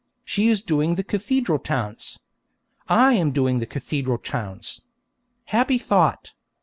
[0.25, 2.17] She is doing the cathedral towns.
[2.89, 4.81] I am doing the cathedral towns.
[5.45, 6.31] Happy thought!